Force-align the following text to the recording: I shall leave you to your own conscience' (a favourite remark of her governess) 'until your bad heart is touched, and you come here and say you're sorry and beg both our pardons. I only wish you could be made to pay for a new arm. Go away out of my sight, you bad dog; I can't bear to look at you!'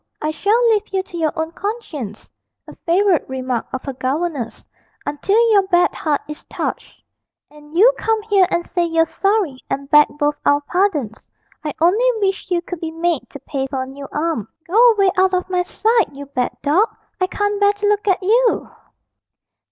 I 0.19 0.31
shall 0.31 0.67
leave 0.71 0.87
you 0.91 1.03
to 1.03 1.15
your 1.17 1.31
own 1.35 1.51
conscience' 1.51 2.27
(a 2.67 2.75
favourite 2.87 3.29
remark 3.29 3.67
of 3.71 3.83
her 3.83 3.93
governess) 3.93 4.65
'until 5.05 5.37
your 5.51 5.67
bad 5.67 5.93
heart 5.93 6.21
is 6.27 6.43
touched, 6.45 7.03
and 7.51 7.77
you 7.77 7.93
come 7.99 8.19
here 8.23 8.47
and 8.49 8.65
say 8.65 8.83
you're 8.83 9.05
sorry 9.05 9.59
and 9.69 9.91
beg 9.91 10.07
both 10.17 10.37
our 10.43 10.61
pardons. 10.61 11.29
I 11.63 11.75
only 11.79 12.11
wish 12.17 12.49
you 12.49 12.63
could 12.63 12.79
be 12.79 12.89
made 12.89 13.29
to 13.29 13.39
pay 13.41 13.67
for 13.67 13.83
a 13.83 13.85
new 13.85 14.07
arm. 14.11 14.47
Go 14.65 14.91
away 14.93 15.11
out 15.19 15.35
of 15.35 15.47
my 15.51 15.61
sight, 15.61 16.15
you 16.15 16.25
bad 16.25 16.57
dog; 16.63 16.87
I 17.19 17.27
can't 17.27 17.59
bear 17.59 17.73
to 17.73 17.87
look 17.87 18.07
at 18.07 18.23
you!' 18.23 18.71